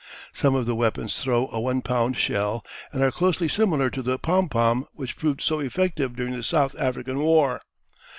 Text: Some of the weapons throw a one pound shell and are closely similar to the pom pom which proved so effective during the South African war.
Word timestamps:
Some 0.33 0.55
of 0.55 0.65
the 0.65 0.73
weapons 0.73 1.21
throw 1.21 1.47
a 1.51 1.59
one 1.61 1.83
pound 1.83 2.17
shell 2.17 2.65
and 2.91 3.03
are 3.03 3.11
closely 3.11 3.47
similar 3.47 3.91
to 3.91 4.01
the 4.01 4.17
pom 4.17 4.49
pom 4.49 4.87
which 4.93 5.15
proved 5.15 5.41
so 5.41 5.59
effective 5.59 6.15
during 6.15 6.35
the 6.35 6.41
South 6.41 6.75
African 6.79 7.19
war. 7.19 7.61